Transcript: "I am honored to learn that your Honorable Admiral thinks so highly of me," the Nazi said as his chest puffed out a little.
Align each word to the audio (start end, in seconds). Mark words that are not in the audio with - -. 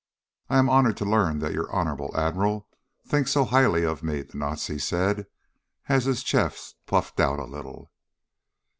"I 0.49 0.57
am 0.57 0.67
honored 0.67 0.97
to 0.97 1.05
learn 1.05 1.37
that 1.41 1.53
your 1.53 1.71
Honorable 1.71 2.09
Admiral 2.17 2.67
thinks 3.05 3.29
so 3.29 3.45
highly 3.45 3.83
of 3.85 4.01
me," 4.01 4.23
the 4.23 4.35
Nazi 4.35 4.79
said 4.79 5.27
as 5.89 6.05
his 6.05 6.23
chest 6.23 6.77
puffed 6.87 7.19
out 7.19 7.37
a 7.37 7.45
little. 7.45 7.91